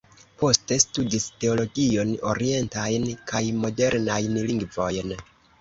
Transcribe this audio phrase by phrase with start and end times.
[0.43, 5.17] Poste studis teologion, orientajn kaj modernajn lingvojn.